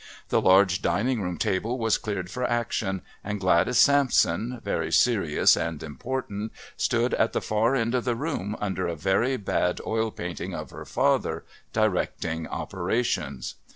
The 0.29 0.41
large 0.41 0.81
dining 0.81 1.21
room 1.21 1.37
table 1.37 1.77
was 1.77 1.99
cleared 1.99 2.31
for 2.31 2.43
action, 2.43 3.03
and 3.23 3.39
Gladys 3.39 3.77
Sampson, 3.77 4.59
very 4.63 4.91
serious 4.91 5.55
and 5.55 5.83
important, 5.83 6.53
stood 6.75 7.13
at 7.13 7.33
the 7.33 7.39
far 7.41 7.75
end 7.75 7.93
of 7.93 8.03
the 8.05 8.15
room 8.15 8.57
under 8.59 8.87
a 8.87 8.95
very 8.95 9.37
bad 9.37 9.79
oil 9.85 10.09
painting 10.09 10.55
of 10.55 10.71
her 10.71 10.85
father, 10.85 11.45
directing 11.71 12.47
operations. 12.47 13.53